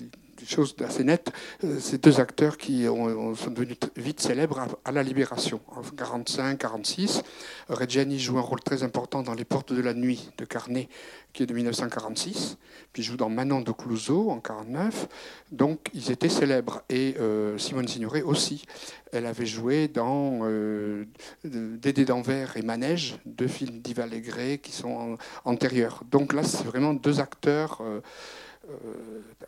[0.47, 1.31] choses assez nettes,
[1.63, 7.21] euh, ces deux acteurs qui sont devenus vite célèbres à, la Libération, en 45-46.
[7.69, 10.89] Reggiani joue un rôle très important dans Les Portes de la Nuit de Carnet,
[11.33, 12.57] qui est de 1946,
[12.93, 15.07] puis joue dans Manon de Clouseau en 49.
[15.51, 16.83] Donc ils étaient célèbres.
[16.89, 18.65] Et euh, Simone Signoret aussi.
[19.11, 21.05] Elle avait joué dans euh,
[21.43, 26.03] Dédé d'Anvers et Manège, deux films d'Yves Allégret qui sont antérieurs.
[26.11, 27.81] Donc là, c'est vraiment deux acteurs.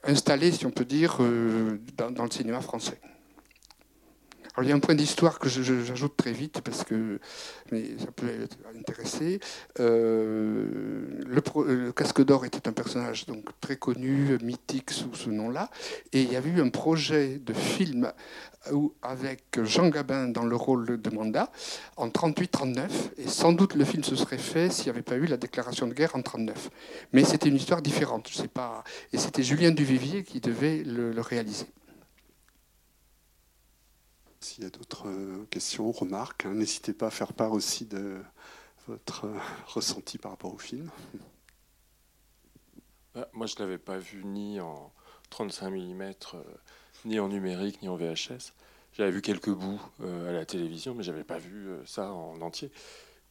[0.03, 2.99] Installé, si on peut dire, euh, dans, le cinéma français.
[4.53, 7.19] Alors, il y a un point d'histoire que j'ajoute très vite parce que
[7.71, 8.27] mais ça peut
[8.77, 9.39] intéresser.
[9.79, 15.69] Euh, le, Casque d'Or était un personnage donc très connu, mythique sous ce nom-là,
[16.11, 18.11] et il y avait eu un projet de film
[18.73, 21.49] où, avec Jean Gabin dans le rôle de Manda
[21.95, 25.25] en 38-39, et sans doute le film se serait fait s'il n'y avait pas eu
[25.25, 26.69] la déclaration de guerre en 39.
[27.13, 28.83] Mais c'était une histoire différente, je sais pas,
[29.13, 31.67] et c'était Julien Duvivier qui devait le réaliser.
[34.41, 38.19] S'il y a d'autres euh, questions, remarques, hein, n'hésitez pas à faire part aussi de
[38.87, 40.89] votre euh, ressenti par rapport au film.
[43.33, 44.91] Moi, je ne l'avais pas vu ni en
[45.29, 46.43] 35 mm, euh,
[47.05, 48.53] ni en numérique, ni en VHS.
[48.93, 52.71] J'avais vu quelques bouts à la télévision, mais je n'avais pas vu ça en entier.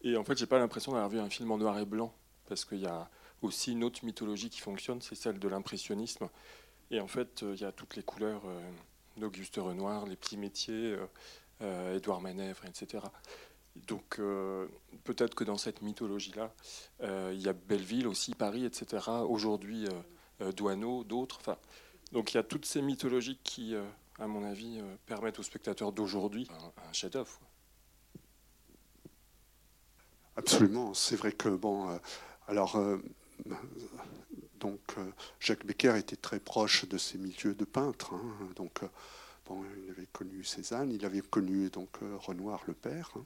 [0.03, 2.15] Et en fait, j'ai pas l'impression d'avoir vu un film en noir et blanc,
[2.49, 3.11] parce qu'il y a
[3.43, 6.31] aussi une autre mythologie qui fonctionne, c'est celle de l'impressionnisme.
[6.91, 8.43] Et en fait, il y a toutes les couleurs
[9.21, 11.07] d'Auguste Renoir, Les petits métiers, euh,
[11.63, 13.05] euh, Édouard Manèvre, etc.
[13.87, 14.67] Donc euh,
[15.05, 16.53] peut-être que dans cette mythologie-là,
[17.33, 19.11] il y a Belleville aussi, Paris, etc.
[19.29, 19.87] Aujourd'hui,
[20.57, 21.57] Douaneau, d'autres.
[22.13, 23.75] Donc il y a toutes ces mythologies qui,
[24.19, 26.49] à mon avis, permettent aux spectateurs d'aujourd'hui
[26.89, 27.39] un, chef-d'œuvre.
[30.37, 30.95] Absolument.
[30.95, 32.01] C'est vrai que bon,
[32.49, 32.77] alors
[34.61, 34.81] donc
[35.41, 38.15] Jacques Becker était très proche de ces milieux de peintres.
[38.15, 38.49] Hein.
[38.57, 38.83] donc
[39.85, 43.25] il avait connu Cézanne, il avait connu donc euh, Renoir le père, hein.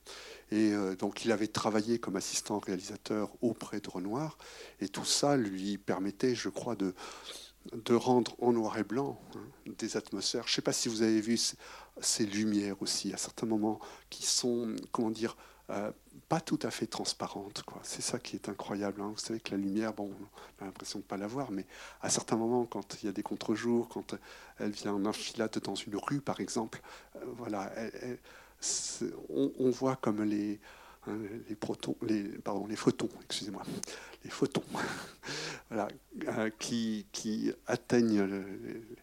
[0.51, 4.39] et euh, donc il avait travaillé comme assistant réalisateur auprès de Renoir,
[4.81, 6.95] et tout ça lui permettait, je crois, de
[7.73, 10.43] de rendre en noir et blanc hein, des atmosphères.
[10.47, 11.39] Je ne sais pas si vous avez vu
[11.99, 15.35] ces lumières aussi à certains moments qui sont, comment dire,
[15.71, 15.91] euh,
[16.29, 17.65] pas tout à fait transparente.
[17.83, 19.01] C'est ça qui est incroyable.
[19.01, 19.13] Hein.
[19.15, 20.11] Vous savez que la lumière, bon,
[20.61, 21.67] on a l'impression de ne pas la voir, mais
[22.03, 24.15] à certains moments, quand il y a des contre-jours, quand
[24.59, 26.81] elle vient en enfilade dans une rue, par exemple,
[27.17, 27.73] euh, voilà,
[29.31, 30.61] on, voit comme les,
[31.49, 33.63] les, protons, les, photons, excusez-moi,
[34.25, 34.65] les photons,
[35.71, 35.89] voilà,
[36.29, 38.29] euh, qui, qui, atteignent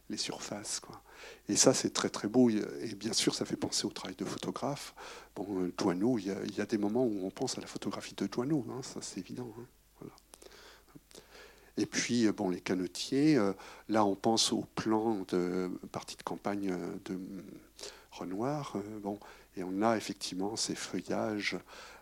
[0.09, 0.79] les surfaces.
[0.79, 1.01] Quoi.
[1.47, 2.49] Et ça, c'est très très beau.
[2.49, 4.95] Et bien sûr, ça fait penser au travail de photographe.
[5.35, 8.27] Bon, euh, Douaneau, il y, a, des moments où on pense à la photographie de
[8.27, 9.53] Douaneau, hein, ça c'est évident.
[9.59, 9.65] Hein,
[11.77, 13.39] et puis, euh, bon, les canotiers,
[13.89, 17.19] là, on pense au plan de partie de campagne de
[18.11, 18.75] Renoir.
[19.01, 19.19] bon,
[19.55, 21.57] et on a effectivement ces feuillages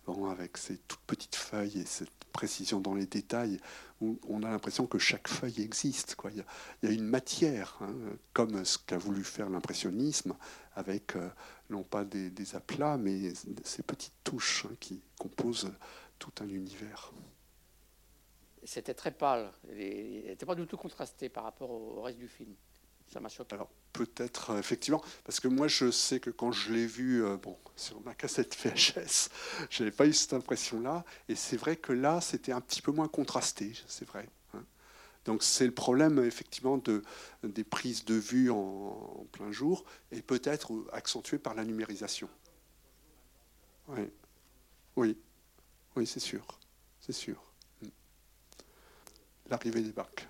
[0.06, 3.60] bon, avec ces toutes petites feuilles et cette précision dans les détails
[4.02, 6.16] où on a l'impression que chaque feuille existe.
[6.16, 6.32] Quoi.
[6.32, 6.44] Il,
[6.84, 7.94] y a, une matière, hein,
[8.34, 10.36] comme ce qu'a voulu faire l'impressionnisme,
[10.76, 11.30] avec euh,
[11.70, 13.34] non pas des, aplats, mais
[13.64, 15.72] ces petites touches hein, qui composent
[16.18, 17.12] tout un univers.
[18.64, 22.54] C'était très pâle, il n'était pas du tout contrasté par rapport au reste du film.
[23.08, 23.56] Ça m'a choqué.
[23.56, 23.70] Alors
[24.06, 27.58] peut-être euh, effectivement, parce que moi je sais que quand je l'ai vu euh, bon,
[27.76, 29.30] sur ma cassette VHS,
[29.70, 31.04] je n'avais pas eu cette impression-là.
[31.28, 34.30] Et c'est vrai que là, c'était un petit peu moins contrasté, c'est vrai.
[34.54, 34.64] Hein.
[35.26, 37.04] Donc c'est le problème effectivement de,
[37.44, 42.30] des prises de vue en, plein jour et peut-être accentué par la numérisation.
[43.90, 44.10] Oui,
[44.96, 45.18] oui,
[45.98, 46.46] oui c'est sûr,
[47.02, 47.44] c'est sûr.
[49.50, 50.28] L'arrivée des barques.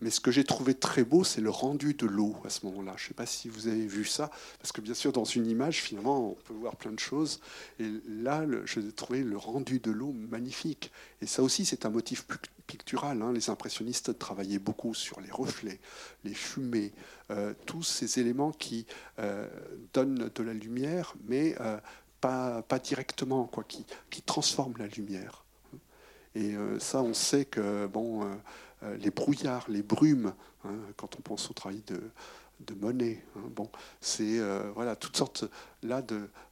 [0.00, 2.94] Mais ce que j'ai trouvé très beau, c'est le rendu de l'eau à ce moment-là.
[2.96, 4.30] Je ne sais pas si vous avez vu ça,
[4.60, 7.40] parce que bien sûr, dans une image, finalement, on peut voir plein de choses.
[7.80, 10.92] Et là, je trouvé le rendu de l'eau magnifique.
[11.20, 12.26] Et ça aussi, c'est un motif
[12.68, 13.20] pictural.
[13.22, 13.32] Hein.
[13.32, 15.80] Les impressionnistes travaillaient beaucoup sur les reflets,
[16.22, 16.92] les fumées,
[17.32, 18.86] euh, tous ces éléments qui
[19.18, 19.48] euh,
[19.92, 21.78] donnent de la lumière, mais euh,
[22.20, 25.44] pas, pas, directement, quoi, qui, qui transforment la lumière.
[26.34, 28.22] Et ça, on sait que bon
[29.00, 30.32] les brouillards, les brumes,
[30.64, 32.00] hein, quand on pense au travail de,
[32.80, 33.24] Monet.
[33.36, 33.70] Hein, bon,
[34.00, 35.44] c'est euh, voilà toutes sortes
[35.82, 36.02] là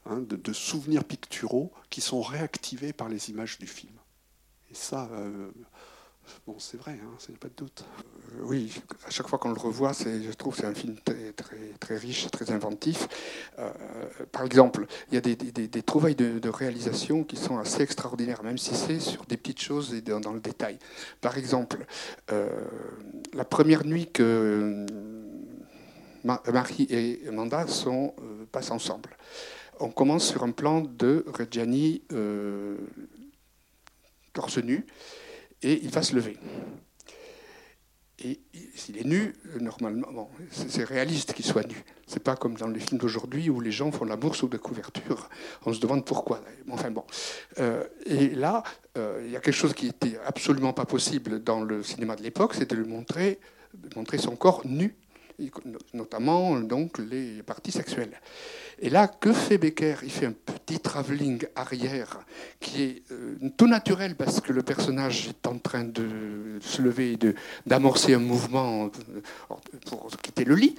[0.05, 3.93] hein, de, de, souvenirs picturaux qui sont réactivés par les images du film.
[4.71, 5.51] Et ça, euh,
[6.45, 7.85] Bon, c'est vrai, hein, c'est pas de doute.
[8.35, 8.73] Euh, oui,
[9.05, 12.29] à chaque fois qu'on le revoit, je trouve c'est un film très, très, très, riche,
[12.31, 13.07] très inventif.
[13.59, 13.71] Euh,
[14.31, 18.57] par exemple, il y a des, des, trouvailles de, réalisation qui sont assez extraordinaires, même
[18.57, 20.79] si c'est sur des petites choses et dans, le détail.
[21.21, 21.85] Par exemple,
[22.31, 22.49] euh,
[23.33, 24.85] la première nuit que
[26.23, 27.65] Marie et Amanda
[28.51, 29.17] passent ensemble,
[29.79, 32.01] on commence sur un plan de Reggiani
[34.33, 34.85] torse nu
[35.61, 36.37] et il va se lever.
[38.19, 38.39] Et
[38.75, 41.83] s'il est nu, normalement, c'est réaliste qu'il soit nu.
[42.07, 45.29] C'est pas comme dans les films d'aujourd'hui où les gens font l'amour sous des couvertures.
[45.65, 46.41] On se demande pourquoi.
[46.71, 47.03] Enfin bon.
[47.59, 48.63] Euh, et là,
[48.97, 52.23] euh, il y a quelque chose qui était absolument pas possible dans le cinéma de
[52.23, 53.39] l'époque, c'était de montrer,
[53.75, 54.95] de montrer son corps nu
[55.93, 58.19] notamment donc les parties sexuelles.
[58.79, 59.95] Et là, que fait Becker?
[60.03, 62.19] Il fait un petit travelling arrière
[62.59, 67.13] qui est euh, tout naturel parce que le personnage est en train de se lever
[67.13, 67.19] et
[67.65, 70.75] d'amorcer un mouvement euh, pour quitter le lit.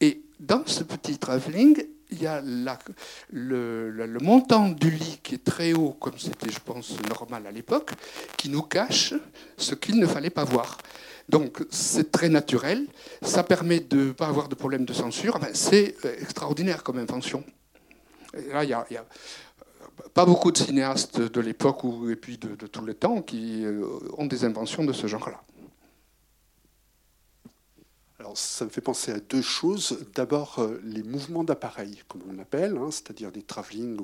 [0.00, 2.40] Et dans ce petit travelling, il y a
[3.32, 7.50] le, le, montant du lit qui est très haut, comme c'était, je pense, normal à
[7.50, 7.90] l'époque,
[8.36, 9.14] qui nous cache
[9.56, 10.78] ce qu'il ne fallait pas voir.
[11.28, 12.86] Donc c'est très naturel,
[13.22, 17.44] ça permet de ne pas avoir de problème de censure, c'est euh, extraordinaire comme invention.
[18.52, 19.06] là, il n'y a,
[20.12, 23.86] pas beaucoup de cinéastes de l'époque et puis de, de, tout le temps qui euh,
[24.18, 25.40] ont des inventions de ce genre-là.
[28.24, 29.98] Alors, ça me fait penser à deux choses.
[30.14, 34.00] D'abord, euh, les mouvements d'appareil, comme on appelle, hein, c'est-à-dire des travelling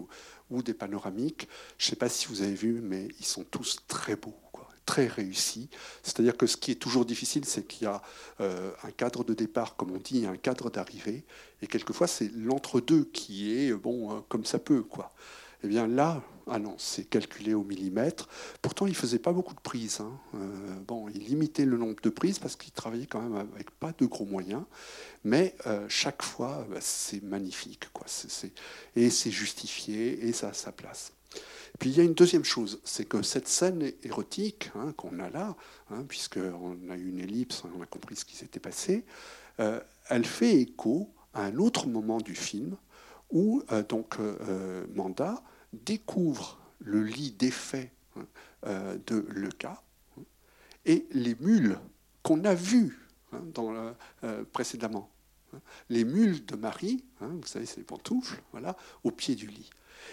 [0.50, 1.48] ou, des panoramiques.
[1.78, 4.34] Je ne sais pas si vous avez vu, mais ils sont tous très beaux
[4.90, 5.68] très réussi.
[6.02, 8.02] C'est-à-dire que ce qui est toujours difficile, c'est qu'il y a
[8.40, 11.22] euh, un cadre de départ, comme on dit, un cadre d'arrivée.
[11.62, 14.82] Et quelquefois, c'est l'entre-deux qui est, bon, euh, comme ça peut.
[14.82, 15.12] Quoi.
[15.62, 18.28] Eh bien là, ah c'est calculé au millimètre.
[18.62, 20.00] Pourtant, il faisait pas beaucoup de prises.
[20.00, 20.10] Hein.
[20.34, 23.92] Euh, bon, il limitait le nombre de prises parce qu'il travaillait quand même avec pas
[23.96, 24.64] de gros moyens.
[25.22, 25.54] Mais
[25.86, 27.92] chaque fois, bah, c'est magnifique.
[27.92, 28.06] Quoi.
[28.96, 31.12] Et c'est justifié et ça a sa place.
[31.80, 35.30] Puis il y a une deuxième chose, c'est que cette scène érotique hein, qu'on a
[35.30, 35.56] là,
[35.90, 39.06] hein, puisqu'on a eu une ellipse, on a compris ce qui s'était passé,
[39.60, 42.76] euh, elle fait écho à un autre moment du film
[43.30, 48.26] où euh, donc euh, Manda découvre le lit défait hein,
[49.06, 49.82] de Leca
[50.84, 51.78] et les mules
[52.22, 52.98] qu'on a vues
[54.52, 55.08] précédemment.
[55.88, 59.70] Les mules de Marie, vous savez, c'est les pantoufles, voilà, au pied du lit.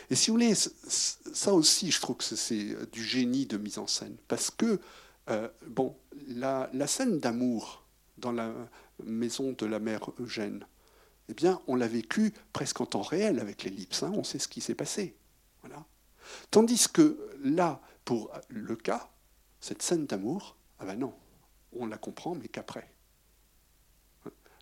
[0.10, 3.88] Et si vous voulez, ça aussi, je trouve que c'est du génie de mise en
[3.88, 4.16] scène.
[4.28, 4.80] Parce que,
[5.30, 5.96] euh, bon,
[6.28, 7.86] la, scène d'amour
[8.18, 8.54] dans la
[9.04, 10.66] maison de la mère Eugène,
[11.30, 14.04] eh bien, on l'a vécu presque en temps réel avec l'ellipse.
[14.04, 15.16] Hein, on sait ce qui s'est passé.
[15.62, 15.86] Voilà.
[16.52, 19.10] Tandis que là, pour le cas,
[19.60, 21.14] cette scène d'amour, ah ben non,
[21.74, 22.90] on la comprend, mais qu'après.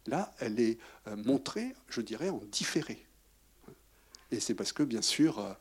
[0.08, 3.06] Là, elle est euh, montrée, je dirais, en différé.
[4.36, 5.54] Et c'est parce que, bien sûr, euh,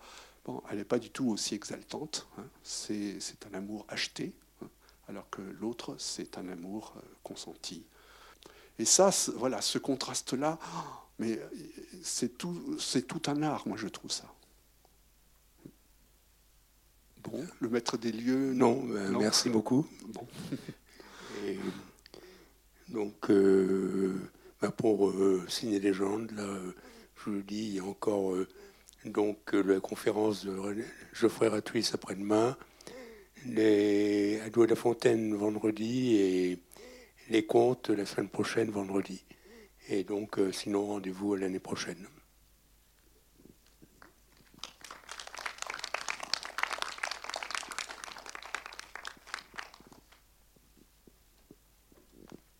[0.44, 2.26] bon, elle n'est pas du tout aussi exaltante.
[2.36, 2.44] Hein.
[2.64, 3.18] C'est
[3.48, 4.68] un amour acheté, hein,
[5.06, 7.84] alors que l'autre, c'est un amour euh, consenti.
[8.80, 10.58] Et ça, voilà, ce contraste-là,
[11.20, 11.48] mais euh,
[12.02, 14.24] c'est tout, tout un art, moi, je trouve ça.
[17.22, 18.54] Bon, le maître des lieux.
[18.54, 19.86] Non, ben, merci beaucoup.
[20.08, 20.26] Bon.
[22.88, 25.12] donc, ben, pour
[25.48, 26.58] signer légende, là
[27.24, 28.46] je le dis, il y a encore euh,
[29.04, 32.56] donc euh, la conférence de Geoffrey Ratuis après-demain,
[33.46, 36.58] les Adoué la Fontaine vendredi et
[37.30, 39.24] les contes la semaine prochaine vendredi.
[39.88, 42.06] Et donc, euh, sinon, rendez-vous l'année prochaine.